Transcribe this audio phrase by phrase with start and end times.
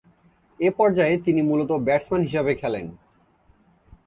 [0.59, 2.85] এ পর্যায়ে তিনি মূলতঃ ব্যাটসম্যান হিসেবে খেলেন।